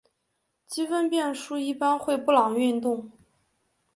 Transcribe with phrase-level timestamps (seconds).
[0.65, 3.11] 积分变数一般会布朗运动。